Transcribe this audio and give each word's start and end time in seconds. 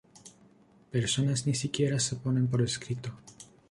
Personas 0.89 1.45
ni 1.45 1.53
siquiera 1.53 1.99
se 1.99 2.15
ponen 2.15 2.47
por 2.47 2.63
escrito. 2.63 3.11